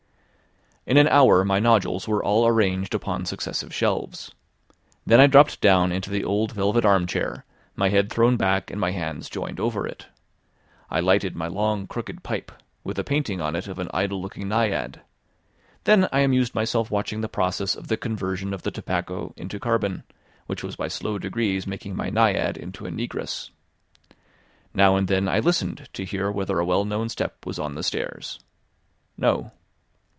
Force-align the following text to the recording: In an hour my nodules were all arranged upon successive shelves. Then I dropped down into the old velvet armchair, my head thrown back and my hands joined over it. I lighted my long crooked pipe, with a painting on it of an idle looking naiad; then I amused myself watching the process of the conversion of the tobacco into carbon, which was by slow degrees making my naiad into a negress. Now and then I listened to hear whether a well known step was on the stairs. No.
In 0.83 0.97
an 0.97 1.07
hour 1.09 1.45
my 1.45 1.59
nodules 1.59 2.07
were 2.07 2.23
all 2.23 2.47
arranged 2.47 2.95
upon 2.95 3.27
successive 3.27 3.71
shelves. 3.71 4.33
Then 5.05 5.21
I 5.21 5.27
dropped 5.27 5.61
down 5.61 5.91
into 5.91 6.09
the 6.09 6.23
old 6.23 6.53
velvet 6.53 6.83
armchair, 6.83 7.45
my 7.75 7.89
head 7.89 8.11
thrown 8.11 8.35
back 8.35 8.71
and 8.71 8.81
my 8.81 8.89
hands 8.89 9.29
joined 9.29 9.59
over 9.59 9.85
it. 9.87 10.07
I 10.89 10.99
lighted 10.99 11.35
my 11.35 11.45
long 11.47 11.85
crooked 11.85 12.23
pipe, 12.23 12.51
with 12.83 12.97
a 12.97 13.03
painting 13.03 13.39
on 13.39 13.55
it 13.55 13.67
of 13.67 13.77
an 13.77 13.89
idle 13.93 14.19
looking 14.19 14.49
naiad; 14.49 15.01
then 15.83 16.09
I 16.11 16.21
amused 16.21 16.55
myself 16.55 16.89
watching 16.89 17.21
the 17.21 17.29
process 17.29 17.75
of 17.75 17.87
the 17.87 17.95
conversion 17.95 18.51
of 18.51 18.63
the 18.63 18.71
tobacco 18.71 19.33
into 19.37 19.59
carbon, 19.59 20.03
which 20.47 20.63
was 20.63 20.75
by 20.75 20.87
slow 20.87 21.19
degrees 21.19 21.67
making 21.67 21.95
my 21.95 22.09
naiad 22.09 22.57
into 22.57 22.87
a 22.87 22.91
negress. 22.91 23.51
Now 24.73 24.95
and 24.95 25.07
then 25.07 25.29
I 25.29 25.39
listened 25.39 25.87
to 25.93 26.03
hear 26.05 26.31
whether 26.31 26.57
a 26.59 26.65
well 26.65 26.85
known 26.85 27.07
step 27.07 27.45
was 27.45 27.59
on 27.59 27.75
the 27.75 27.83
stairs. 27.83 28.39
No. 29.15 29.51